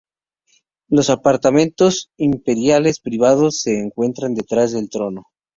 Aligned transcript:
Los 0.89 1.11
apartamentos 1.11 2.09
imperiales 2.17 2.99
privados 2.99 3.59
se 3.61 3.77
encuentran 3.79 4.33
detrás 4.33 4.71
del 4.71 4.89
trono. 4.89 5.25